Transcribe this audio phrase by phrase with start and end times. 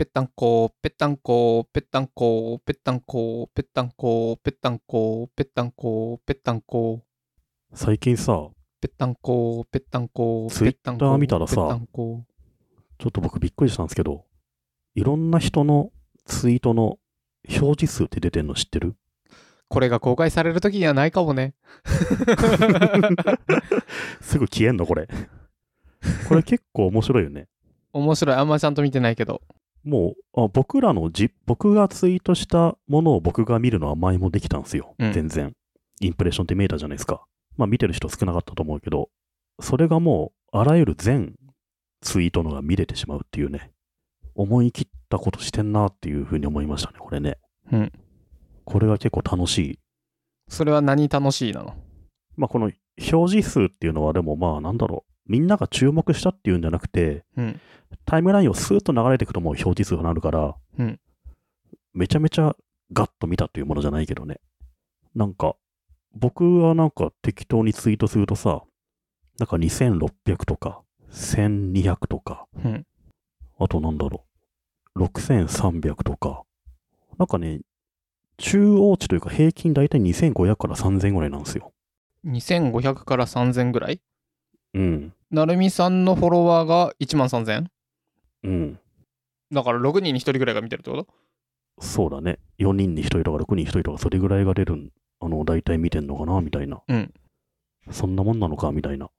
[0.00, 7.04] ぺったんこ、ぺったんこ、ぺったんこ、ぺったんこ、ぺったんこ、ぺったんこ、ぺったんこ、ぺったんこ。
[7.74, 8.48] 最近さ、
[8.80, 12.24] ぺったんこ、ぺったんこ、ツイッター見たらさ、ちょ
[13.08, 14.24] っと僕びっくりしたんですけど、
[14.94, 15.92] いろんな人の
[16.24, 16.98] ツイートの
[17.46, 18.94] 表示数って出てんの知ってる？
[19.68, 21.52] これが公開される時にはないかもね。
[24.22, 25.06] すぐ消えんのこれ。
[26.26, 27.48] これ結構面白いよね。
[27.92, 28.36] 面白い。
[28.36, 29.42] あんまちゃんと見てないけど。
[29.84, 34.94] もう、あ僕らのじ、僕がツイートしたものを僕が見るのは前もできたんですよ。
[34.98, 35.54] うん全然。
[36.00, 37.24] インプレッションって見えたじゃないですか。
[37.56, 39.10] まあ見てる人少なかったと思うけど、
[39.60, 41.34] それがもう、あらゆる全
[42.00, 43.70] ツイートのが見れてしまうっていうね。
[44.34, 47.36] 思い切ったことしてんなっていうふうに思いましたね、これね。
[47.70, 47.92] うん。
[48.64, 49.78] これが結構楽しい。
[50.48, 51.74] それは何楽しいなの？
[52.36, 52.70] まあこの
[53.12, 55.09] 表示数っていうのはでもまあなんだろう。
[55.30, 57.60] みんなが注目したっていうんじゃなくて、うん。
[58.04, 61.00] タイムラインをスーッと流れていくともう表示数がなるから、うん
[61.92, 62.56] めちゃめちゃ
[62.92, 64.40] ガッと見たっていうものじゃないけどね。
[65.14, 65.56] なんか、
[66.14, 68.62] 僕はなんか適当にツイートするとさ、
[69.38, 70.82] なんか2600とか、
[71.12, 72.86] 1200とか、うん。
[73.58, 74.24] あとなんだろ
[74.94, 76.42] う、6300とか、
[77.18, 77.60] なんかね、
[78.36, 81.72] 中央値というか平均大体2500から3000ぐらいなんですよ。
[82.24, 84.00] 2500から3000ぐらい？
[84.74, 85.12] うん。
[85.30, 87.66] なるみさんのフォロワーが1万 3000?
[88.44, 88.78] うん。
[89.52, 91.06] だから6人に1人ぐらいが見てるってこと？
[91.80, 92.38] そうだね。
[92.58, 94.90] 4人に1人とか6人に1人とか、それぐらいが出るん、
[95.20, 96.82] あの、大体見てんのかな、みたいな。
[96.86, 97.12] うん。
[97.90, 99.10] そんなもんなのか、みたいな。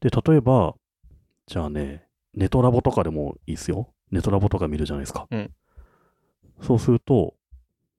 [0.00, 0.74] で、例えば、
[1.46, 3.92] じゃあね、ネトラボとかでもいいですよ。
[4.10, 5.26] ネトラボとか見るじゃないですか。
[5.30, 5.50] うん
[6.62, 7.34] そうすると、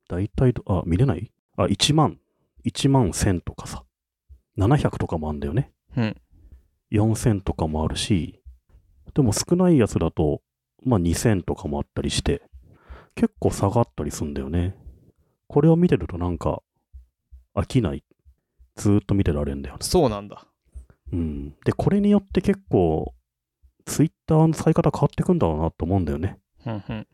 [0.08, 1.32] 大体ど、あ、見れない？
[1.58, 2.20] あ、1万、
[2.66, 3.84] 1万1000とかさ、
[4.58, 5.72] 700とかもあんだよね。
[5.96, 6.18] うん。
[6.92, 8.42] 4000とかもあるし、
[9.14, 10.42] でも少ないやつだと、
[10.84, 12.42] まあ2000とかもあったりして、
[13.16, 14.76] 結構差があったりするんだよね。
[15.48, 16.62] これを見てるとなんか、
[17.56, 18.04] 飽きない。
[18.76, 19.80] ずーっと見てられるんだよね。
[19.82, 20.46] そうなんだ。
[21.12, 21.56] うん。
[21.66, 23.14] で、これによって結構、
[23.86, 26.38] ツイッターの使い方変わってくんだろうなと思うんだよね。
[26.66, 27.08] うんうん。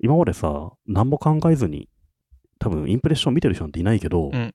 [0.00, 1.88] 今までさ、何も考えずに、
[2.58, 4.54] 多分インプレッション見てる人なんていないけど、うん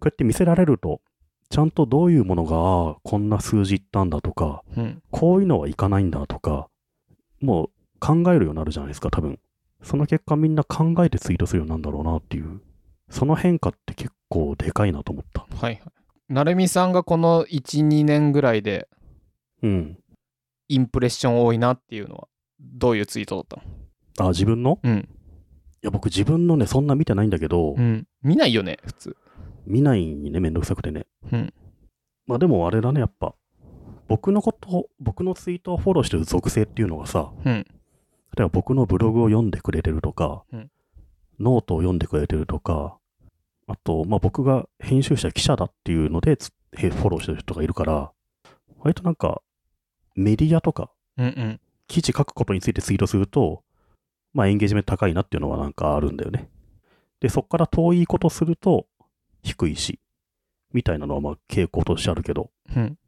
[0.00, 1.02] こうやって見せられると、
[1.50, 5.02] ちゃんとどういうものが、こんな数字いったんだとか、うん。
[5.10, 6.68] こういうのはいかないんだとか、
[7.40, 9.40] もう考えるようになるじゃないですか、多分。
[9.82, 12.60] その結果みんな考えてツイートするようになるんだろうなっていう。
[13.08, 15.46] その変化って結構でかいなと思った。
[15.56, 15.82] はいはい。
[16.28, 18.88] なるみさんがこの1、2年ぐらいで
[19.62, 19.98] うん。
[20.68, 22.28] インプレッション多いなっていうのは、
[22.60, 23.46] どういうツイートだっ
[24.14, 24.28] たの？
[24.28, 24.78] あ、自分の？
[24.84, 24.98] うん。
[24.98, 25.06] い
[25.82, 28.06] や、僕自分のね、そんな見てないんだけど、うん。
[28.22, 29.16] 見ないよね、普通。
[29.66, 31.06] 見ないにね、めんどくさくてね。
[31.32, 31.54] うん。
[32.26, 33.34] まあでもあれだね、やっぱ。
[34.08, 37.52] 僕のこと、僕のツイートをフォローしてる属性っていうのがさ、うん。
[37.52, 37.62] 例
[38.38, 40.70] えば僕のブログを読んでくれてるとか、うん
[41.40, 42.98] ノートを読んでくれてるとか、
[43.66, 46.36] あと、まあ僕が編集者記者だっていうので
[46.72, 48.12] フォローしてる人がいるから、
[48.80, 49.40] 割となんか、
[50.14, 51.60] メディアとか、うんうん。
[51.88, 53.64] 記事書くことについてツイートすると、
[54.34, 56.50] まあエンゲージメント高いなっていうのはなんかあるんだよね。
[57.20, 58.86] で、そこから遠いことすると
[59.42, 59.98] 低いし、
[60.72, 62.98] みたいなのはまあ傾向としてあるけど、うん。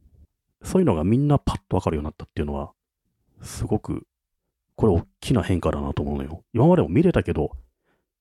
[0.63, 2.71] そういうのがみんなパッとわかるようになったっていうのは、
[3.41, 4.07] すごく、
[4.75, 6.43] これ大きな変化だなと思うのよ。
[6.53, 7.51] 今までも見れたけど、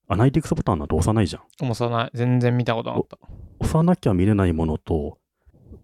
[0.08, 1.42] アナリティクスボタンなんて押さないじゃん。
[1.60, 2.10] 重さない。
[2.14, 3.18] 全然見たことなかった。
[3.60, 5.18] 押さなきゃ見れないものと、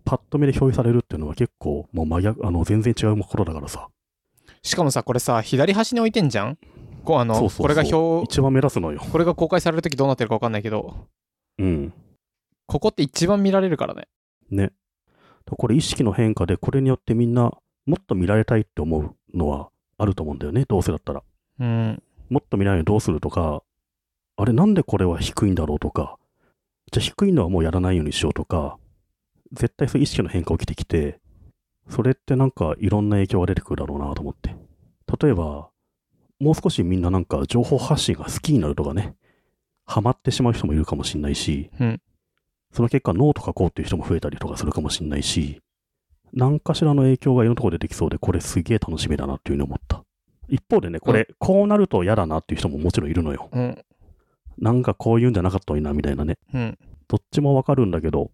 [0.04, 3.88] パッと見で表示されるっていうのは結構もう真逆、あの、全然違うことだからさ。
[4.62, 6.58] しかもさ、これさ、左端に置いてんじゃん？
[7.04, 9.00] こうあのこれが表、一番目立つのよ。
[9.00, 11.06] これが公開されるときどうなってるか分かんないけど、
[11.58, 11.92] うん。
[12.68, 14.08] ここって一番見られるからね。
[14.50, 14.72] ね。
[15.46, 17.52] これ意識の変化で、これによってみんな
[17.86, 20.66] もっと見られたいって思うのはあると思うんだよね。
[20.68, 21.22] どうせだったら。
[21.60, 22.02] うん。
[22.28, 23.62] もっと見られるどうするとか、
[24.36, 26.18] あれなんでこれは低いんだろうとか、
[26.92, 28.78] じゃあ低いのはもうやらないようにしようとか、
[29.52, 31.18] 絶対そういう意識の変化起きてきて、
[31.88, 34.54] それってなんかいろんな影響が出てくるだろうなと思って。
[35.22, 35.70] 例えば、
[36.38, 39.14] もう少しみんななんか情報発信が好きになるとかね、
[39.86, 42.02] ハマってしまう人もいるかもしれないし、うん。
[42.72, 45.60] その結果ノート書こうっていう人も増えたりとかするかもしれないし、
[46.32, 50.04] 何かしらの影響がいろんなところで出てきそうで、これすげえ楽しみだなっていうふうに思った。
[50.48, 53.48] 一方でね、これ、こうなると嫌だなっていう人ももちろんいるのよ。
[53.52, 53.84] うん。
[54.58, 56.38] なんかこういうんじゃなかったのにな、みたいなね。
[56.52, 56.78] うん。
[57.06, 58.30] どっちもわかるんだけど、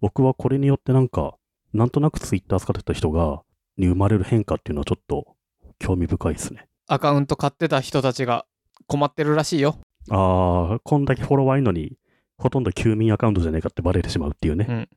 [0.00, 1.36] 僕はこれによってなんか、
[1.72, 3.42] なんとなくツイッター使ってた人が、
[3.76, 5.36] に生まれる変化っていうのはちょっと
[5.78, 6.66] 興味深いですね。
[6.86, 8.44] アカウント買ってた人たちが
[8.86, 9.78] 困ってるらしいよ。
[10.10, 11.96] あー、こんだけフォロワーいるのに、
[12.40, 14.66] ほとんど休眠アカウントじゃねえかってバレてしまうっていうね。
[14.68, 14.88] うん。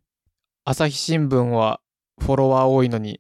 [0.66, 1.82] 朝日新聞は
[2.20, 3.20] フォロワー多いのに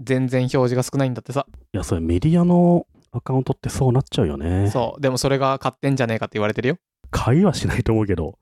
[0.00, 1.46] 全然表示が少ないんだってさ。
[1.72, 4.70] いや、それメディアのアカウントってそうなっちゃうよね。
[4.70, 5.00] そう。
[5.00, 6.76] でもそれが買ってんじゃねえかって言われてるよ。
[7.12, 8.38] 買いはしないと思うけど。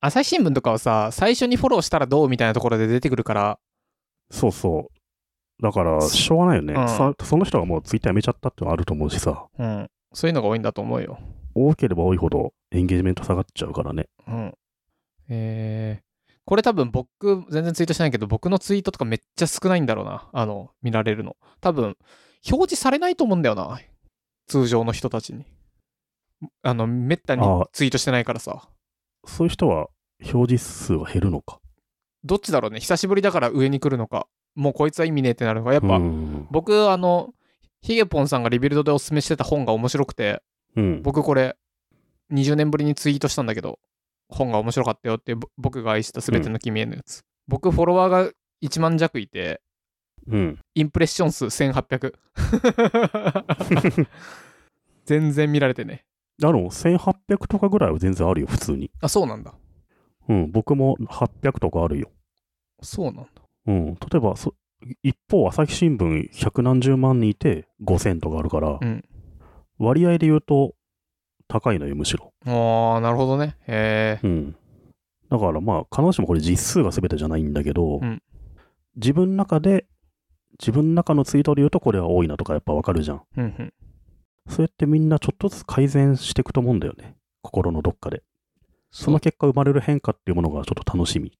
[0.00, 3.58] 朝日新聞とかはさ、最初にフォローしたらどうみたいなところで出てくるから、
[4.30, 5.62] そうそう。
[5.62, 6.74] だから、しょうがないよね。
[6.74, 9.46] うんさその人がもうツイッターやめちゃったってのはあると思うしさ。
[9.58, 9.90] うん。
[10.12, 11.18] そういうのが多いんだと思うよ。
[11.54, 14.08] 多ければ多いほどエンゲージメント下がっちゃうからね。
[14.28, 14.54] うん。
[15.28, 20.28] えー、これ多分僕、全然ツイートしてないけど、僕のツイートとかめっちゃ少ないんだろうな。
[20.32, 21.36] あの、見られるの。
[21.60, 21.96] 多分、
[22.48, 23.80] 表示されないと思うんだよな。
[24.46, 25.44] 通常の人たちに。
[26.62, 28.68] あの、めったにあツイートしてないからさ。
[29.24, 29.88] そういう人は
[30.32, 31.60] 表示数は減るのか。
[32.24, 32.80] どっちだろうね。
[32.80, 34.28] 久しぶりだから上に来るのか。
[34.54, 35.72] もうこいつは意味ねえってなるのか。
[35.72, 36.46] やっぱ、うん。
[36.50, 37.32] 僕、あの、
[37.82, 40.42] ヒゲポンさんがリビルドでおすすめしてた本が面白くて、
[40.76, 41.02] うん。
[41.02, 41.56] 僕これ、
[42.32, 43.78] 20年ぶりにツイートしたんだけど、
[44.28, 47.22] 本が面白かったよって、ぼ僕が愛したすべての君へのやつ。
[47.46, 48.30] 僕、フォロワーが
[48.62, 49.60] 1万弱いて、
[50.26, 50.58] うん。
[50.74, 52.14] インプレッション数1800。
[55.04, 56.04] 全然見られてね。
[56.42, 58.90] あの、1800とかぐらいは全然あるよ、普通に。
[59.00, 59.54] あ、そうなんだ。
[60.28, 60.50] うん。
[60.50, 62.10] 僕も800とかあるよ。
[62.82, 63.30] そうなんだ。
[63.66, 63.94] うん。
[63.94, 64.54] 例えば、そ
[65.02, 69.04] 一方、朝日新聞百何十万人いて5000とかあるから、うん。
[69.78, 70.74] 割合で言うと
[71.48, 72.32] 高いのよ、むしろ。
[72.46, 73.56] ああ、なるほどね。
[73.66, 74.26] へえ。
[74.26, 74.56] うん。
[75.30, 78.22] だからまあ、必ずしもこれ実数が全てじゃないんだけど、うん
[78.96, 79.86] 自分の中で、
[80.58, 83.22] 自分の中のツイートで言うとこれは多いなとかやっぱわかるじゃん。
[83.36, 83.72] うんうん。
[84.48, 87.14] そうやってみんなちょっとずつ改善していくと思うんだよね。
[87.42, 88.22] 心のどっかで。
[88.90, 91.38] その結果生まれる変化っていうものがちょっと楽しみ。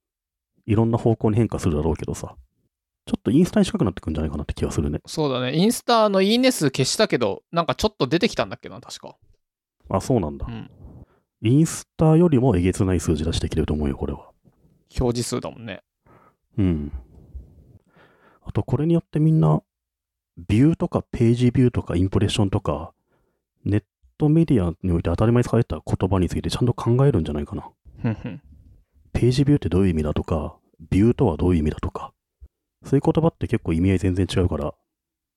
[0.66, 2.36] いろんな方向に変化するだろうけどさ。
[3.06, 5.00] ちょっとインスタに近くなってくんじゃないかなって気がするね。
[5.06, 5.56] そうだね。
[5.56, 9.16] インスタのいいね数消したけど、なんかちょっと出てきたんだっけな、確か。
[9.88, 10.50] あ、そうなんだう。
[10.50, 10.70] ん。
[11.42, 14.30] インスタよりもえげつない数字出してきてると思うよ、これは。
[14.98, 15.82] 表示数だもんね。
[16.58, 16.92] うん。
[18.42, 19.62] あと、これによってみんな、
[20.48, 22.92] ビューとかページビューとかインプレッションとか、
[23.64, 23.84] ネッ
[24.18, 27.70] トメディアにおいて当たり前に使われた言葉についてちゃんと考えるんじゃないかな。
[29.12, 30.56] ページビューってどういう意味だとか、
[30.90, 32.12] ビューとはどういう意味だとか、
[32.84, 34.74] そういう言葉って結構意味合い全然違うから、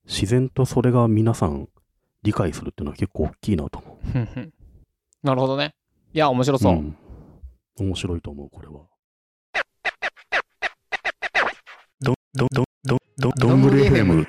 [0.05, 1.69] 自然とそれが皆さん
[2.21, 4.53] 理解するっていうのは結構大きいなと思う。
[5.23, 5.73] なるほどね。
[6.13, 6.73] いや、面白そう。
[6.73, 6.97] ん
[7.79, 8.85] 面白いと思う、これは。
[12.01, 14.25] ど、ど、ど、ど、ど、どんぐり FM。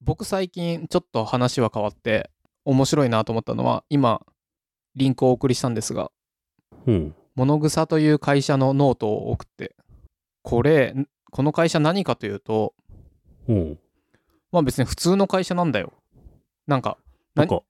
[0.00, 2.30] 僕最近ちょっと話は変わって
[2.64, 4.20] 面白いなと思ったのは今
[4.94, 6.10] リンクをお送りしたんですが
[6.86, 7.14] うん。
[7.36, 9.74] モノグサという会社のノートを送って
[10.42, 12.74] これんこの会社何かというと
[13.48, 13.78] うん。
[14.52, 15.92] まあ別に普通の会社なんだよ
[16.66, 16.96] なんか
[17.34, 17.62] なんか、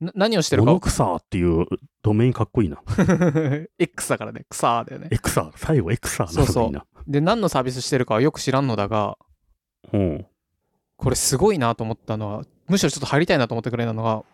[0.00, 1.66] な何をしてるか Monoxerっていう
[2.02, 2.82] ドメインかっこいいな。
[3.78, 6.86] X だからね草だよねエクサー、最後エクサーなんだいいな。
[7.08, 9.16] で何のサービスしてるかはよく知らんのだが
[9.92, 10.26] うん。
[10.96, 14.24] これすごいなと思ったのはむしろちょっと入りたいなと思ってくれたのが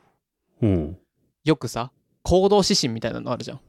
[0.60, 0.98] うん。
[1.44, 1.92] よくさ
[2.22, 3.60] 行動指針みたいなのあるじゃん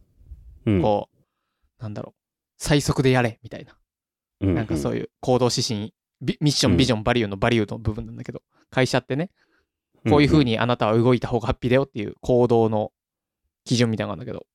[0.65, 0.81] うん。
[0.81, 2.19] こう、なんだろう、
[2.57, 3.75] 最速でやれみたいな。
[4.42, 9.30] うんなんかそういう行動指針、ビミッション、うんビジョン、バリューのバリューの部分なんだけど、会社ってね、
[10.10, 10.44] こういう風。
[10.44, 12.92] にあなたは動いた方がハッピーだよっていう行動の
[13.63, 14.45] 基準みたいなのがあるんだけど、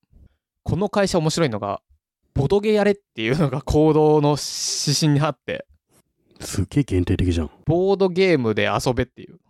[0.64, 1.80] この会社面白いのが、
[2.34, 5.78] ボドゲやれっていうのが行動の指針にあって、うん
[6.40, 7.50] すっげえ限定的じゃん。
[7.66, 9.40] ボードゲームで遊べっていう。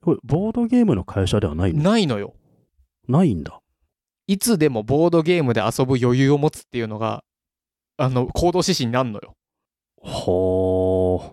[0.00, 1.82] これ、ボードゲームの会社ではないの？
[1.82, 2.32] ないのよ。
[3.08, 3.59] ないんだ。
[4.30, 7.24] いつでもボードゲームで遊ぶ余裕を持つっていうのが、
[7.96, 9.34] あの、行動指針になるのよ。
[10.04, 11.32] は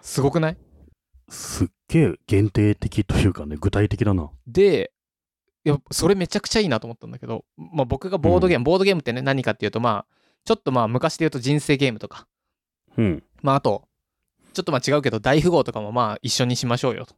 [0.00, 0.52] すごくない？
[0.52, 1.32] あ。
[1.32, 4.30] すっげえ限定的というかね、具体的だな。
[4.46, 4.92] で、
[5.64, 12.28] いや、それめちゃくちゃいいなと思ったんだけど、まあ僕がボードゲーム、ボードゲームってね、何かっていうと、まあ、ちょっとまあ昔で言うと人生ゲームとか、
[12.96, 13.24] うん。
[13.42, 13.88] まああと、
[14.52, 17.16] ちょっとまあ違うけど大富豪とかもまあ一緒にしましょうよと。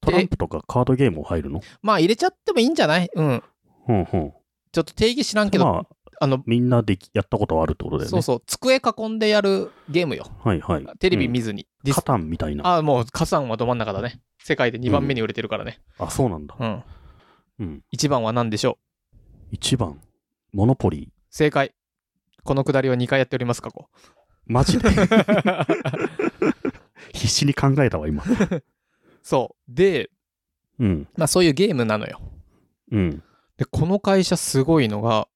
[0.00, 1.60] トランプとかカードゲームも入るの？
[1.82, 3.08] まあ入れちゃってもいいんじゃない？
[3.14, 3.42] うん。
[3.88, 4.32] うんうん。
[4.72, 5.86] ちょっと定義知らんけど、まあ、
[6.22, 8.10] あの、みんなできやったことはあるってことだよね。
[8.10, 10.26] そうそう、机囲んでやるゲームよ。
[10.44, 10.86] はいはい。
[10.98, 11.66] テレビうん見ずに。
[11.82, 12.66] ディスカタンみたいな。
[12.66, 14.20] あああ、もう、カサンはど真ん中だね。
[14.38, 15.80] 世界で2番目に売れてるからね。
[16.10, 16.54] そうなんだ。
[16.58, 16.82] うん。
[17.58, 17.82] うん。
[17.94, 18.78] 1番は何でしょ
[19.52, 19.52] う？
[19.52, 20.00] 一番、
[20.52, 21.74] モノポリ正解。
[22.44, 23.88] このくだりは2回やっております、過去。
[24.06, 24.10] ー。
[24.46, 24.88] マジで？
[27.12, 28.22] 必死に考えたわ、今。
[29.22, 29.74] そう。
[29.74, 30.10] で、
[30.78, 31.08] うん。
[31.16, 32.20] まあそういうゲームなのよ。
[32.92, 33.22] うん。
[33.60, 35.28] で、この会社すごいのが、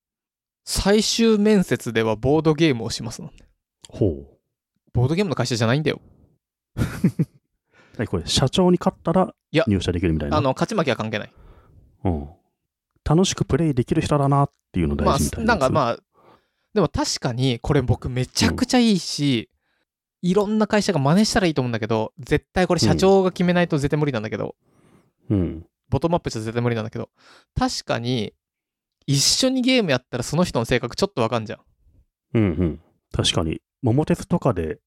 [0.65, 3.31] 最終面接ではボードゲームをしますの。
[3.91, 4.27] ほう。
[4.95, 6.01] ボードゲームの会社じゃないんだよ。
[7.99, 10.39] 何これ、社長に勝ったら入社できるみたいな？
[10.39, 11.33] あの、勝ち負けは関係ない。
[12.05, 12.29] うん。
[13.05, 15.47] 楽しくプレイできる人だなっていうのまあ大事みたい、な。
[15.47, 15.99] なんかまあ、
[16.73, 19.51] でも確かにこれ僕めちゃくちゃいいし、
[20.23, 24.57] いろんな会社が真似したらいいと思うんだけど絶対これ社長が決めないと絶対無理なんだけど、
[25.29, 25.67] うん。
[25.89, 27.11] ボトムアップじゃ絶対無理なんだけど
[27.55, 28.35] 確かに
[29.07, 31.61] 一緒にゲームやったらその人の性格ちょっとわかんじゃん。
[32.35, 32.81] うんうん。
[33.13, 34.81] 確かに、桃鉄とかで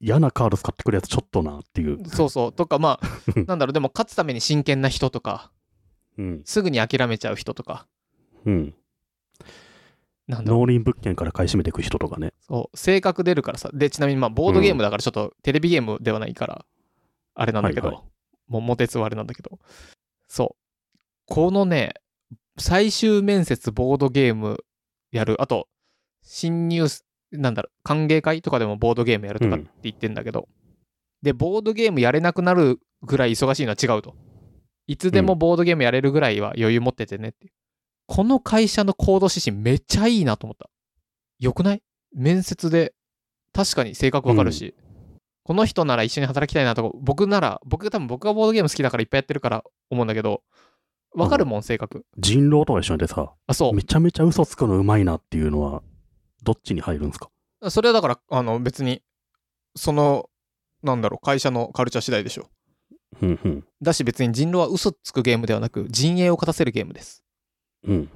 [0.00, 1.98] 嫌なカード使ってくるやつちょっとなっていう。
[2.08, 2.52] そうそう。
[2.52, 3.06] とかまあ
[3.46, 3.72] なんだろう。
[3.72, 5.52] でも勝つために真剣な人とか
[6.18, 6.42] うん。
[6.44, 7.86] すぐに諦めちゃう人とか。
[8.44, 8.74] うん。
[10.26, 12.34] なんだ農林物件から買い占めていく人とかね。
[12.40, 12.76] そう。
[12.76, 13.70] 性格出るからさ。
[13.72, 16.66] でちなみにまあボードゲームだからちょっとテレビゲームではないから
[17.34, 18.02] あれなんだけど、はいは
[18.48, 19.58] もうモテツはあれなんだけど
[20.36, 20.56] そう。
[21.26, 21.94] このね
[22.58, 24.64] 最終面接ボードゲーム
[25.10, 25.40] やる。
[25.40, 25.66] あと
[26.22, 26.86] 新入
[27.32, 30.48] なんだろう歓迎会とかでもボードゲームやるとかって言ってんだけど、
[31.22, 34.14] でボードゲームやれなくなるぐらい忙しいのは違うと。
[34.86, 37.52] いつでもボードゲームやれるぐらいは余裕持っててねっていう。
[38.06, 40.70] この会社の行動指針めっちゃいいなと思った。
[41.40, 41.82] よくない？
[42.14, 42.94] 面接で
[43.52, 44.74] 確かに性格わかるし、
[45.46, 50.42] この人なら一緒に働きたいなとか僕なら僕多分僕がボードゲーム好きだからいっぱいやってるから思うんだけど
[51.14, 52.04] わかるもん性格。
[52.18, 53.72] 人狼とか一緒にでさ、あそう。
[53.72, 55.82] めちゃめちゃ嘘つくのうまいなっていうのは、
[56.42, 57.30] どっちに入るんですか？
[57.70, 59.02] それはだからあの別に
[59.76, 60.28] その
[60.82, 62.48] なんだろう会社のカルチャー次第でしょ。
[63.22, 63.64] うんうん。
[63.80, 67.22] だし別に人狼は嘘つくゲームではなく陣営を勝たせるゲームです。
[67.84, 68.10] うん。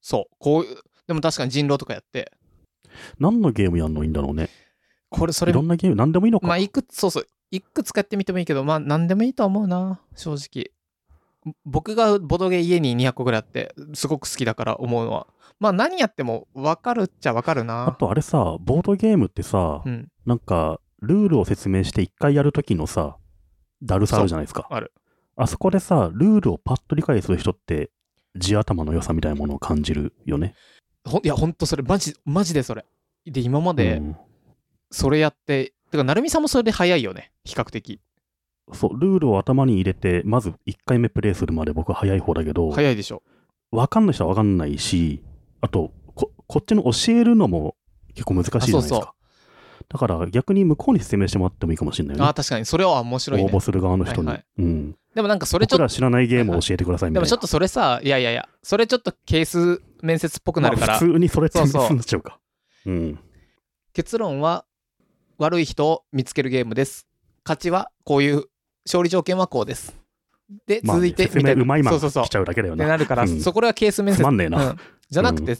[0.00, 0.34] そう。
[0.38, 0.76] こういう
[1.06, 2.32] でも確かに人狼とかやって。
[3.20, 4.02] 何のゲームやんの？
[4.02, 4.48] いいんだろうね。
[5.10, 6.46] これそれいろんなゲーム、何でもいいのか。
[6.46, 7.26] まあいくつそうそう。
[7.50, 10.72] いくつかやってみてもいいけどまあ何でもいいと思うな正直。
[11.64, 15.26] 僕がボドゲ家に200個ぐらいあってすごく好きだから思うのは。
[15.60, 20.08] まあ何やっても分かるっちゃ分かるあなとあれさ、ボードゲームってさ、うん。
[20.26, 23.16] なんか、ルールを説明して一回やるときのさ、
[23.82, 24.66] だるさあるじゃないですか。
[24.70, 24.92] ある。
[25.36, 27.90] あそこでさ、ルールをパッと理解する人って、
[28.36, 30.54] 地頭の良さみたいなものを感じるよね。
[31.04, 31.82] ほんいやほんとそれ。
[31.82, 32.84] マジマジでそれ。
[33.24, 34.16] で今までうん
[34.90, 38.00] それやって、てか成美さんもそれで早いよね比較的
[38.72, 43.22] そう、ルールを頭に入れて、まず1回目プレイするまで僕は早い方だけど、早いでしょ
[43.70, 45.22] わかんない人はわかんないし、
[45.60, 47.76] あとこ、こっちの教えるのも
[48.14, 48.80] 結構難しいじゃないですか。
[48.80, 49.12] あそうそう
[49.90, 52.28] だから逆に向こうに説明してもらってもいいかもしれないよね。
[52.28, 54.26] あ確かにそれは面白いね応募する側の人に。
[54.26, 54.96] はいはいうん。
[55.14, 57.26] でもなんかそれちょっと僕ら知らないゲームを教えてくださいみたいな。
[57.26, 62.38] でもちょっとそれさいやいやいやそれちょっとケース面接っぽくなるから、まあ普通にそれそうそう になっちゃうか。
[62.84, 63.18] うん。
[63.94, 64.66] 結論は
[65.38, 67.06] 悪い人を見つけるゲームです。
[67.44, 68.44] 勝ちはこういう
[68.84, 69.96] 勝利条件はこうです。
[70.66, 72.24] でまあね続いて説明うまいまそうそうそう。
[72.24, 72.84] 来ちゃうだけだよな。
[72.84, 73.40] ってなるから、うん。
[73.40, 74.20] そこはケース面接。
[74.20, 74.70] つまんねえな。
[74.70, 74.76] うん。
[75.08, 75.56] じゃなくて、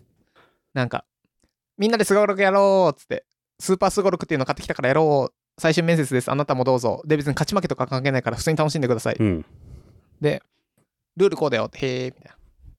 [0.75, 1.05] なんか
[1.77, 3.25] みんなでスゴロクやろうっつって
[3.61, 5.35] スーパースゴロクっていうの買ってきたからやろう。
[5.61, 6.31] 最終面接です。
[6.31, 7.03] あなたもどうぞ。
[7.07, 9.45] で別に勝ち負けとか関係ないから普通に楽しんでください、うん。
[10.21, 10.43] で
[11.17, 12.33] ルールこうだよへえみたい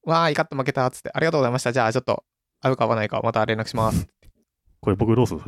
[0.06, 0.12] な。
[0.12, 1.10] わーい勝った負けたっつって。
[1.14, 1.72] ありがとうございました。
[1.72, 2.24] じゃあちょっと
[2.60, 4.06] 合うか合わないかまた連絡します。
[4.80, 5.40] これ僕どうする？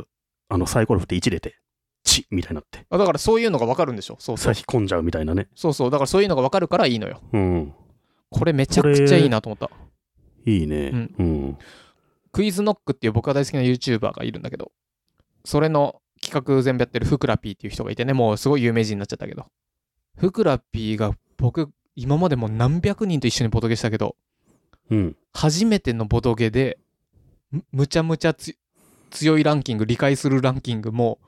[0.53, 1.55] あの、サイコロ振って1入れて、
[2.03, 4.17] チみたいになって、あだからそういうのが分かるんでしょ？
[4.19, 5.47] そうそう先込んじゃうみたいなね。
[5.55, 7.73] そうそうだからそういうのが分かるからいいのようん。
[8.29, 9.69] これめちゃくちゃいいなと思った
[10.45, 10.89] いいね。
[10.93, 11.57] うんうん。
[12.31, 14.71] クイズノックっていう僕が大好きな YouTuber がいるんだけど
[15.45, 19.45] それの企画全部やってるフクラピーっていう人がいてねもうすごい有名人になっちゃったけど
[20.17, 24.15] フクラピーが僕今までもう何百人と一緒にボドゲしたけど
[24.89, 25.15] うん。
[25.31, 26.79] 初めてのボドゲで
[27.51, 28.55] むむちゃむちゃつ
[29.13, 31.19] 強いランキング理解するランキングも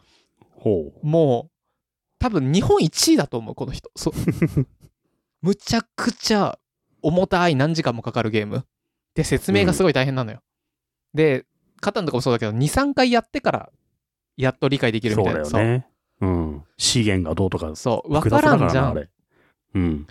[0.49, 1.07] ほう。
[1.07, 1.51] もう
[2.19, 4.13] 多分日本一位だと思うこの人そう
[5.41, 6.57] むちゃくちゃ
[7.01, 8.65] 重たい何時間もかかるゲーム
[9.13, 10.41] で説明がすごい大変なのよ、
[11.13, 11.45] で
[11.79, 13.71] カタンとかもそうだけど23回やってから
[14.37, 15.87] やっと理解できるみそうたいなだよね。
[16.21, 16.63] うん。
[16.77, 19.09] 資源がどうとか、そう分複からんじゃんれ。
[19.75, 20.07] うん。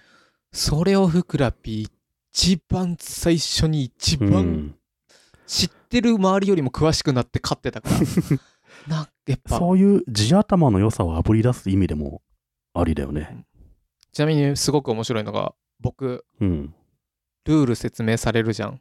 [0.52, 1.88] それをふくらぴー
[2.32, 4.74] 一番最初に一う番ん。
[5.46, 7.96] 知ってる周りよりも詳しくなって勝ってたから
[8.88, 12.22] なやっぱそういう地頭の良さをあぶり出す意味でも
[12.74, 13.46] ありだよね。
[14.12, 16.74] ちなみにすごく面白いのが僕うん。
[17.44, 18.80] ルール説明されるじゃん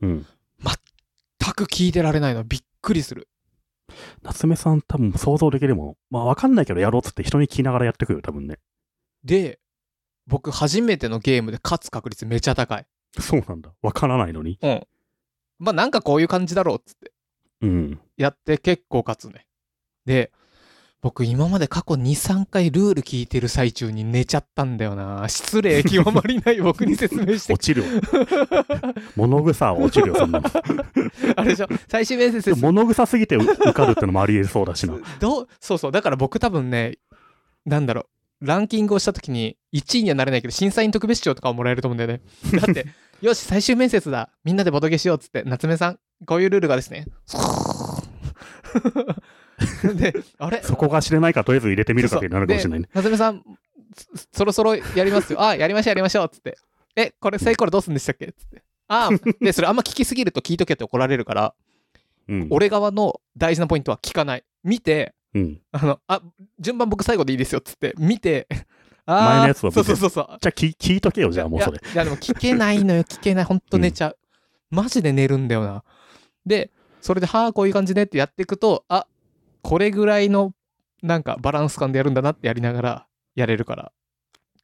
[0.00, 0.26] うん。
[1.38, 3.28] 全く聞いてられないのびっくりする
[4.22, 5.96] 夏目さん多分想像できるもん。
[6.10, 8.58] まあわかんないけどやろうっつって人に聞きながらやってくるよ、多分ね。
[9.24, 9.60] で
[10.26, 12.86] 僕初めてのゲームで勝つ確率めちゃ高い
[13.18, 13.72] そうなんだ。
[13.82, 14.58] わからないのに。
[14.62, 14.86] うん
[15.62, 17.12] まあなんかこういう感じだろうっつって。
[17.62, 18.00] うん。
[18.16, 19.46] やって結構勝つね。
[20.04, 20.32] で
[21.00, 25.28] 僕今まで過去23回ルール聞いてる最中に寝ちゃったんだよな。
[25.28, 26.60] 失礼極まりない。
[26.62, 27.52] 僕に説明して。
[27.54, 27.88] 落ちるよ。
[29.16, 30.48] 物草は落ちるよ、そんなの。
[31.36, 31.66] あれでしょ？
[31.88, 32.50] 最終面接。
[32.50, 34.94] です物草すぎて受かるってのもありえそうだしな。
[35.18, 35.92] どうそうそう。
[35.92, 36.98] だから僕多分ね
[37.66, 38.06] なんだろ
[38.40, 38.46] う。
[38.46, 42.20] ランキングをした時に1位にはなれないけど審査員特別賞とかをもらえると思うんだよね。
[42.60, 42.86] だって
[43.22, 47.06] よし最終面接だみんなでボドゲしようっつって夏目さんこういうルールがですね。
[49.94, 50.62] で、あれ？
[50.62, 52.88] そこが知れないからとりあえず入れてみるかってなるかもしれないね。
[52.92, 53.44] 夏目さん、
[54.14, 55.42] そそろそろやりますよ。
[55.42, 56.28] あ、やりましょう、やりましょう。
[56.28, 56.58] つって。
[56.96, 58.32] え、これサイコロどうすんでしたっけ？
[58.32, 58.62] つって。
[58.88, 59.10] あ
[59.40, 61.54] で、それあんま聞きすぎると聞いとけって怒られるから、
[62.28, 62.48] うん。
[62.50, 64.44] 俺側の大事なポイントは聞かない。
[64.64, 65.60] 見て、うん。
[65.70, 66.22] あの、あ、
[66.58, 67.60] 順番僕最後でいいですよ。
[67.60, 68.48] つって、見て、
[69.06, 70.26] 前のやつを見てそうそうそうそう。
[70.28, 71.78] じゃあ聞聞いとけよ、じゃあもうそれ。
[71.78, 74.18] いやいやでも聞けないのよ聞けないほ んと寝ちゃう、
[74.70, 75.84] マジで寝るんだよな
[76.46, 79.06] でそれではあこういう感じねってやっていくとあ
[79.62, 80.54] これぐらいの
[81.02, 83.92] なんかバランス感でやるんだなってやりながらやれるから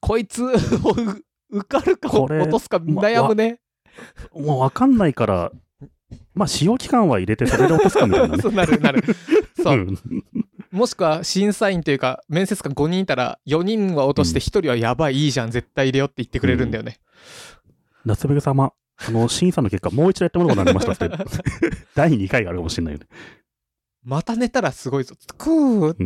[0.00, 0.54] こいつ をう
[1.50, 3.60] 受かるか落とすか悩むね、
[4.32, 5.52] もうわかんないから、
[6.34, 8.42] まあ使用期間は入れてそれで落とすかみたいなね。
[8.42, 9.02] そうなるなる
[9.60, 9.98] そう、ん。
[10.70, 16.98] もしくは審査員というか面接官5人いたら4人は落として1人はやばいいいじゃん絶対入れよって言ってくれるんだよね、
[18.04, 18.72] 夏目様、
[19.06, 21.24] あの、審査の結果、もう一度やってもらうことになりましたって、
[21.94, 23.06] 第2回があるかもしれないよね。
[24.02, 25.96] また寝たらすごいぞくー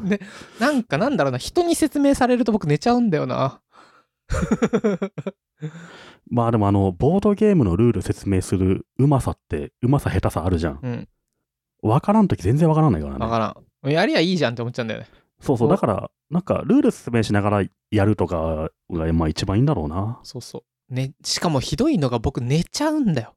[0.00, 0.08] うん。
[0.08, 0.20] ね、
[0.60, 3.60] なんかなんだろうな、人に説明されると僕寝ちゃうんだよな。
[6.30, 10.78] まあでもあの、ボードゲームのルール説明するうまさって、うまさ下手さあるじゃん。
[10.82, 11.08] うん、
[11.82, 13.24] わからんとき全然わからないからね。
[13.24, 13.56] わからん。
[13.90, 15.08] やりゃいいじゃんって思っちゃうんだよね。
[15.40, 20.20] そうそう、おだから、なんか、ルール説明しながらやるとかが、まあ一番いいんだろうな。
[20.22, 20.94] そうそう。
[20.94, 23.34] ね、しかもひどいのが僕寝ちゃうんだよ。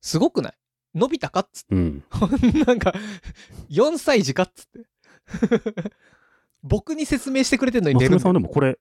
[0.00, 0.52] すごくない？
[0.94, 2.02] 伸びたかっつっうん。
[2.40, 2.64] て。
[2.64, 2.94] なんか、
[3.70, 5.90] 4歳児かっつって。
[6.62, 8.78] 僕に説明してくれてんのに寝るんだよ夏目さんでもこれ、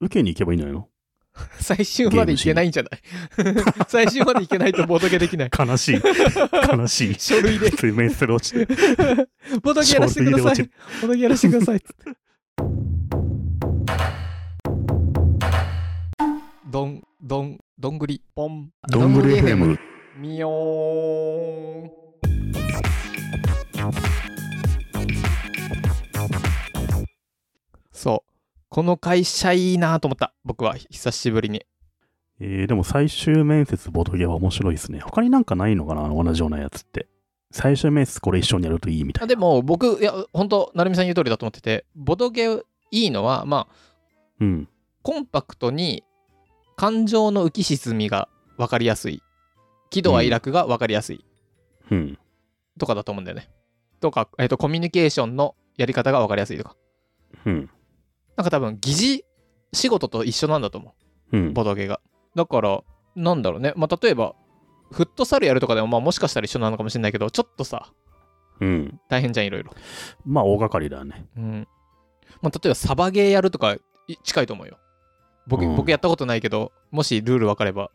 [0.00, 0.88] 受けに行けばいいんじゃないの？
[1.60, 3.00] 最終までいけないんじゃない？
[3.88, 5.50] 最終までいけないとボードゲーできない。
[5.56, 6.00] 悲しい。
[6.76, 7.14] 悲しい。
[7.18, 8.66] 書類で、説明する落ちて。
[9.62, 10.66] ボードゲーやらせてください。
[11.00, 11.82] ボードゲーやらせてください。
[16.70, 18.70] どん、どん、どんぐり、ポン。
[18.88, 19.78] どんぐり FM。
[20.18, 21.90] みよーん。
[27.92, 28.31] そう。
[28.72, 30.32] この会社いいなと思った。
[30.46, 31.66] 僕は久しぶりに。
[32.40, 34.98] えー、でも最終面接ボドゲは面白いですね。
[35.00, 36.08] 他になんかないのかな？
[36.08, 37.06] 同じようなやつって。
[37.50, 39.24] 最終面接これ一緒にやるといいみたいな。
[39.24, 43.74] あでも僕、いや、本当成美さん言う通りだと思ってて、ボドゲいいのは、まあ、
[44.40, 44.68] うん。
[45.02, 46.02] コンパクトに
[46.74, 49.22] 感情の浮き沈みが分かりやすい。
[49.90, 51.22] 喜怒哀楽が分かりやすい。
[51.90, 52.18] うん。
[52.80, 53.50] とかだと思うんだよね。
[54.00, 56.74] とか、えっ、と、コミュニケーションのやり方が分かりやすいとか。
[57.44, 57.70] うん。
[58.36, 59.24] なんか多分、疑似
[59.72, 60.94] 仕事と一緒なんだと思
[61.32, 61.54] うう、ん。
[61.54, 62.00] ボドゲが。
[62.34, 62.82] だから、
[63.14, 63.72] なんだろうね。
[63.76, 64.34] まあ、例えば、
[64.90, 67.92] フットサルやるとかでも、まあ、もしかしたら一緒なのかもしれないけど、ちょっとさ、
[68.60, 69.00] うん。
[69.08, 69.72] 大変じゃん、いろいろ。
[70.24, 71.26] まあ大掛かりだね。
[71.36, 71.68] うん。
[72.40, 73.74] まあ、例えば、サバゲーやるとか、
[74.08, 74.78] い近いと思うよ。
[75.46, 77.90] 僕、うん僕やったことないけど、もしルール分かれば、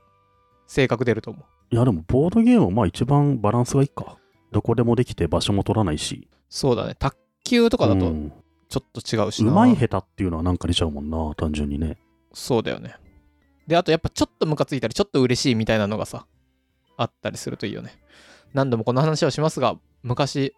[0.68, 1.46] 性格出ると思う。
[1.70, 4.18] いやでもボードゲームはまあ一番バランスがいいか。
[4.52, 6.30] どこでもできて場所も取らないし。
[6.50, 6.96] そうだね。
[6.96, 8.34] 卓球とかだと、うん
[8.70, 9.52] ちょっと違うしな。
[9.52, 11.98] うまい下手っていうのはなんか出ちゃうもんな、単純にね。
[12.34, 12.96] そうだよね。
[13.68, 16.26] で、あとやっぱちょっとムカついたり、ちょっと嬉しいみたいなのがさ、
[16.98, 17.92] あったりするといいよね。
[18.54, 20.54] 何度もこの話をしますが、昔、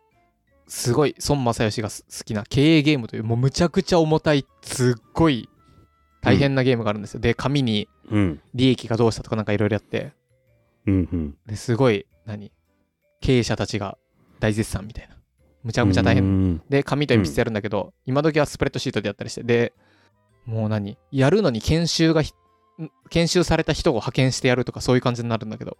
[0.67, 5.49] すごい孫正義がす好きな経営ゲームという、もうむちゃくちゃ重たい、すっごい
[6.21, 7.19] 大変なゲームがあるんですよ。
[7.19, 8.41] で、紙にうん。
[8.53, 10.13] 利益がどうしたとかなんかいろいろやって、
[10.87, 11.37] うんうん。
[11.45, 12.51] ですごい、何？
[13.21, 13.97] 経営者たちが
[14.39, 15.15] 大絶賛みたいな。
[15.63, 16.61] むちゃむちゃ大変変。
[16.69, 19.73] で、紙と鉛筆やるんだけど、今時はスプレッドシートでやったりして、で、
[20.45, 20.97] もう何？
[21.11, 22.23] やるのに研修が
[23.09, 25.77] 研修された人を派遣してやるとかそういう感じになるんだけど、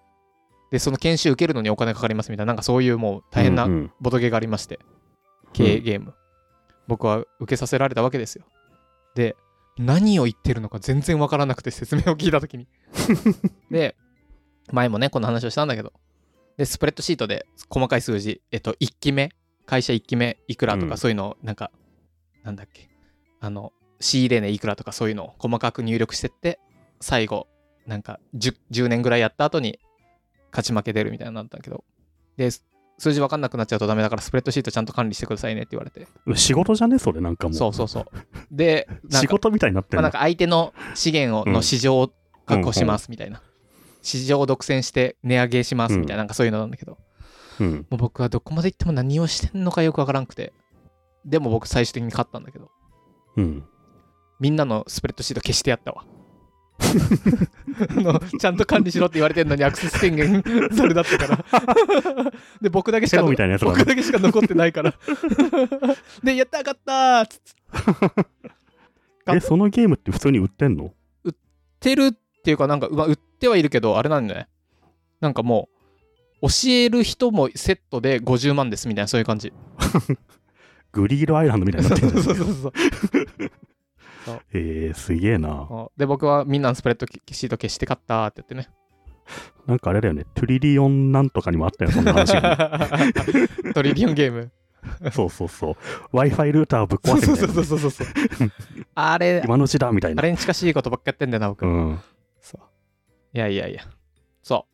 [0.71, 3.67] で、その研修受けるのにお金かかりますみたいな、なんかそういうもう大変な
[3.99, 4.79] ボトゲがありまして、
[5.53, 6.13] 経営ゲーム。
[6.87, 8.45] 僕は受けさせられたわけですよ。
[9.15, 9.35] で、
[9.77, 12.67] 何を言ってるのか全然わからなくて説明を聞いたときに。
[13.71, 13.95] で、
[14.71, 15.93] 前もね、この話をしたんだけど、
[16.57, 19.31] で、スプレッドシートで細かい数字、えっと、1期目、
[19.69, 20.97] 会社1期目いくらとか、うん。
[20.97, 21.69] そういうのを、なんか、
[22.43, 22.89] なんだっけ、
[23.39, 26.59] あの、仕入れ値いくらとかそういうのを細かく入力してって、
[26.99, 27.47] 最後、
[27.85, 29.79] なんか 10, 10年ぐらいやった後に
[30.51, 31.83] 勝ち負け出るみたいなんだけど、
[32.35, 32.49] で、
[32.97, 36.07] 数字わかんなくなっちゃうとダメだからスプレッドシートちゃんと管理してくださいねって言われて。
[36.35, 36.97] 仕事じゃね？
[36.97, 37.53] それなんかもう。
[37.53, 38.05] そうそうそう。
[38.51, 41.53] で、 仕事みたいになってまあ、るなんか相手の資源をうん。
[41.53, 42.11] の市場を
[42.47, 43.43] 確保しますみたいな。
[44.01, 46.17] 市場を独占して値上げしますみたいな、うん。
[46.19, 46.97] なんかそういうのなんだけど、
[47.59, 47.87] うん。
[47.89, 50.53] もう僕はどこまで行っても何をしてんのかよくわからんくて。
[51.25, 52.69] でも僕最終的に勝ったんだけど、
[53.37, 53.63] うん。
[54.39, 56.05] みんなのスプレッドシート消してやったわ。
[56.81, 60.43] あのちゃんと管理しろって言われてんのにアクセス権限
[60.75, 62.31] それだったから。
[62.61, 63.21] で、僕だけしか。
[63.21, 64.93] 僕だけしか残ってないから。
[66.23, 67.39] で、やったー勝ったーっつっ
[68.15, 70.93] てえ、そのゲームって普通に売ってんの？
[71.23, 71.33] 売っ
[71.79, 74.47] てるっていうか、なんか、まあ売ってはいるけど、あれなんだよね。
[75.19, 75.78] なんかもう、
[76.41, 79.53] 教える人もセットで50万ですみたいなそういう感じ
[80.91, 82.73] グリールアイランドみたいになってるん そうですそうよ。
[84.25, 85.65] そう えー、すげえな。
[85.67, 88.69] そうで僕はみんなのスプレッドシート消して買ったって言ってね
[89.67, 92.89] なんかあれだよね、トゥリリオンなんとかにもあったよ、そんな話が、
[93.75, 94.51] トリリオンゲーム
[95.01, 95.11] ね。
[95.11, 95.71] そうそうそ
[96.11, 96.15] う。
[96.15, 98.07] Wi-Fi ルーターをぶっ壊せみたいなね、そうそうそうそう
[98.95, 100.21] あれ今のうちだみたいな。
[100.21, 101.99] あれに近しいことばっかやってんだよな僕、うん。
[102.41, 102.61] そう
[103.37, 103.83] いやいやいや
[104.41, 104.65] そ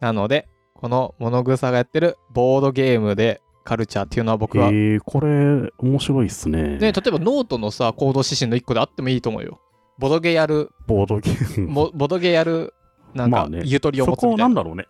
[0.00, 0.48] うなので
[0.82, 6.76] このモノグサがやってるボードゲームでカルチャーっていうのは僕は、えー、これ、面白いっすね。
[6.78, 9.60] ね、例えばノートのさ行動指針の一個であってもいいと思うよ。
[9.96, 10.70] ボドゲやる。
[10.88, 11.72] ボードゲーム。
[11.72, 12.74] ボボドゲやる
[13.14, 13.62] なんかまあね。
[13.64, 14.88] ゆとりをそこ持つみたいな,、なんだろうね。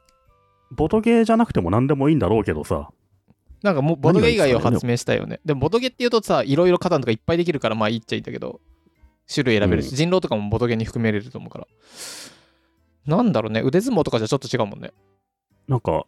[0.70, 2.88] ボドゲーじゃなくても何でもいいんだろうけどさ。
[3.62, 5.40] なんかもうボドゲ以外を発明したいよね。
[5.44, 8.62] でもボドゲっていうとさいろいろカタンとかいっぱいできるからまあいいっちゃいいんだけど
[9.30, 9.96] 種類選べるし、うん。
[9.96, 11.66] 人狼とかもボドゲに含めれると思うから。
[13.04, 13.60] なんだろうね。
[13.62, 14.92] 腕相撲とかじゃちょっと違うもんね
[15.72, 16.04] なんか、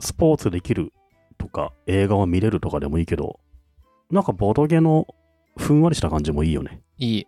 [0.00, 0.92] スポーツできる
[1.38, 3.38] とか、映画を見れるとかでもいいけど、
[4.10, 5.06] なんかボドゲの
[5.56, 6.80] ふんわりした感じもいいよね。
[6.98, 7.26] いい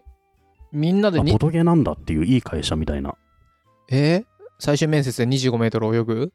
[0.73, 3.15] みんなでボドゲなんだっていういい会社みたいな。
[3.89, 4.17] え？
[4.17, 4.25] ー
[4.59, 6.33] 最終面接で25メートル泳ぐ？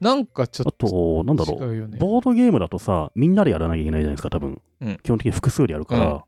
[0.00, 1.64] なんかちょあっとと、なんだろう。
[1.64, 1.98] 違うよね。
[1.98, 4.62] ボードゲームだとさ、みんなでやらなきゃいけないじゃないですか、多分。
[4.82, 6.20] うん基本的に複数でやるから、うん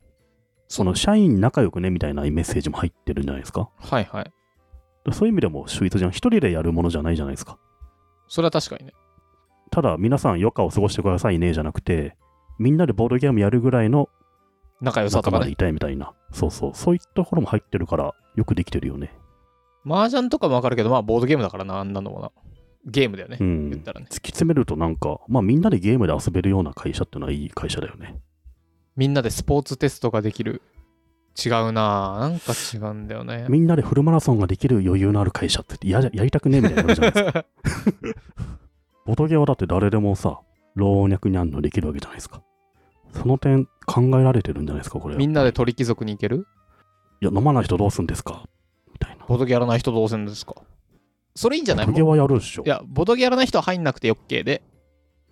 [0.67, 3.69] その社員仲良くねみたいなメッセージも入ってるんじゃないですか。
[3.77, 4.31] はいはい。
[5.13, 6.11] そういう意味でも秀逸じゃん。
[6.11, 7.57] 一人でやるものじゃないじゃないですか。
[8.29, 8.93] それは確かにね。
[9.71, 12.15] ただ、皆さん余暇を過ごしてくださいねじゃなくて、
[12.57, 14.09] みんなでボードゲームやるぐらいの
[14.81, 16.13] 仲良さとかでいたいみたいな。
[16.31, 16.71] そうそう。
[16.73, 19.13] そういったところも入ってるから、よくできてるよね。
[19.85, 22.31] 麻雀とかもわかるけど、まあボードゲームだからな、あんなのもな。
[22.85, 23.37] ゲームだよね。
[23.39, 23.69] うん。
[23.71, 24.07] 言ったらね。
[24.09, 28.19] 突き詰めるとなんか、まあみんなでゲームで遊べるような会社ってのはいい会社だよね。
[28.95, 30.61] みんなでスポーツテストができる。
[31.43, 33.45] 違うななんか違うんだよね。
[33.49, 37.45] みんなでフルマラソンができる余裕のある会社ってややりたくねえみたいな感じじゃないですか。
[39.05, 40.39] ボトゲはだって誰でもさ、
[40.75, 42.41] 老若にゃんのできるわけじゃないですか。
[43.13, 45.19] その点考えられてるんじゃないですか、これは。
[45.19, 46.45] みんなで鳥貴族に行ける？
[47.21, 48.43] いや、飲まない人どうすんですか？
[48.93, 49.25] みたいな。
[49.25, 50.55] ボードゲやらない人どうするんですか？
[51.35, 51.85] それいいんじゃない？
[51.87, 52.63] ボトゲはやるでしょ。
[52.65, 54.61] いや、ボードゲやらない人は入んなくて OK で、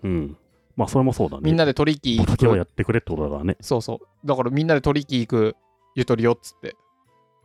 [0.04, 0.38] うん。
[0.76, 1.42] まあそれもそうだね。
[1.44, 2.70] みんなで取引行ボトゲはやく。
[2.70, 3.58] ってくれってことだからね。
[3.62, 4.28] そうそう。
[4.28, 5.56] だからみんなで取引行く
[5.98, 6.76] ゆとりよっつって。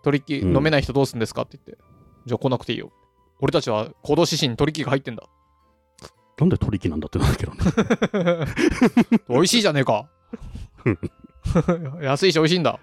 [0.03, 1.43] 取引うん飲めない人どうするんですか？
[1.43, 1.83] って言って。
[2.27, 2.93] じゃあ来なくていいよ。
[3.41, 5.25] 俺たちは行動指針に取引が入ってんだ。
[6.39, 8.47] なんで取引なんだってなるけどね。
[9.29, 10.09] 美味しいじゃねえか。
[12.03, 12.79] 安いし美味しいんだ。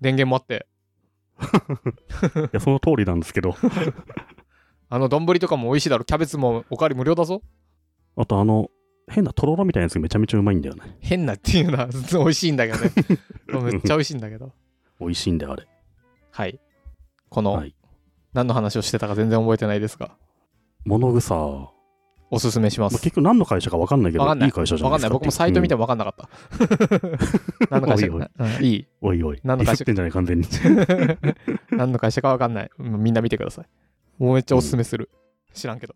[0.00, 0.66] 電源もあって。
[1.40, 3.54] いや、その通りなんですけど。
[4.90, 6.04] あの丼とかも美味しいだろ。
[6.04, 7.42] キャベツもおかわり無料だぞ。
[8.16, 8.70] あとあの、
[9.08, 10.96] 変なとろろみたいなやつがめちゃめちゃうまいんだよね。
[11.00, 12.92] 変なっていうのは美味しいんだけどね。
[13.72, 14.52] めっちゃ美味しいんだけど。
[15.00, 15.66] 美味しいんだよ、あれ。
[16.30, 16.60] はい。
[17.28, 17.74] この、はい
[18.34, 20.10] 何の話をしてたか全然覚えてないですが、
[20.84, 21.70] 物草、ま
[22.30, 22.94] おすすめします。
[22.94, 25.10] あ結局何の会社か分かんないけど、わかんないい会社じゃわかんない。
[25.10, 25.18] ないですか。
[25.18, 25.78] 僕もサイト見ても。
[25.78, 26.28] もわかんなかった。
[27.70, 28.86] 何の会社おいおいか、うんいい。
[29.00, 30.46] おいおい、何の会社ディスってんじゃない、完全に。
[31.72, 32.70] 何の会社かわかんない。
[32.78, 33.66] うんみんな見てください。
[34.18, 35.10] もうめっちゃおすすめする。
[35.54, 35.94] 知らんけど。